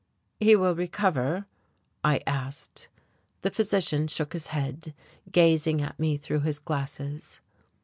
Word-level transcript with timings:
"He 0.39 0.55
will 0.55 0.73
recover?" 0.75 1.45
I 2.03 2.21
asked. 2.25 2.87
The 3.43 3.51
physician 3.51 4.07
shook 4.07 4.33
his 4.33 4.47
head, 4.47 4.95
gazing 5.31 5.79
at 5.83 5.99
me 5.99 6.17
through 6.17 6.39
his 6.39 6.57
glasses. 6.57 7.39